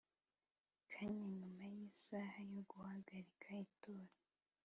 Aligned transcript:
kanya 0.91 1.25
nyuma 1.37 1.63
y 1.75 1.77
isaha 1.89 2.37
yo 2.51 2.61
guhagarika 2.69 3.47
itora 3.65 4.13